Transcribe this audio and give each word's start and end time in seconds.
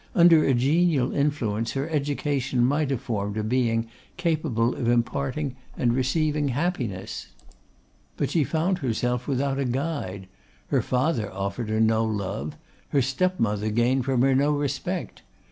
Under 0.15 0.43
a 0.43 0.55
genial 0.55 1.13
influence, 1.13 1.73
her 1.73 1.87
education 1.91 2.65
might 2.65 2.89
have 2.89 3.01
formed 3.01 3.37
a 3.37 3.43
being 3.43 3.87
capable 4.17 4.73
of 4.73 4.89
imparting 4.89 5.55
and 5.77 5.93
receiving 5.93 6.47
happiness. 6.47 7.27
But 8.17 8.31
she 8.31 8.43
found 8.43 8.79
herself 8.79 9.27
without 9.27 9.59
a 9.59 9.65
guide. 9.65 10.27
Her 10.69 10.81
father 10.81 11.31
offered 11.31 11.69
her 11.69 11.79
no 11.79 12.03
love; 12.03 12.57
her 12.89 13.01
step 13.03 13.39
mother 13.39 13.69
gained 13.69 14.03
from 14.05 14.23
her 14.23 14.33
no 14.33 14.51
respect. 14.53 15.21